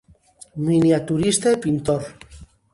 Miniaturista 0.67 1.47
e 1.53 1.59
pintor. 1.63 2.03